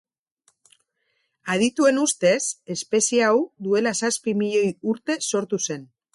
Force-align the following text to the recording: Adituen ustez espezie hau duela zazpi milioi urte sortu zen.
Adituen 1.55 1.99
ustez 2.05 2.39
espezie 2.77 3.29
hau 3.29 3.37
duela 3.69 3.95
zazpi 4.01 4.35
milioi 4.43 4.75
urte 4.95 5.21
sortu 5.31 5.63
zen. 5.69 5.89